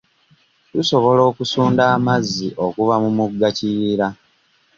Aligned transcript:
Tusobola 0.71 1.21
okusunda 1.29 1.83
amazzi 1.95 2.47
okuva 2.65 2.95
mu 3.03 3.09
mugga 3.17 3.49
kiyiira. 3.57 4.07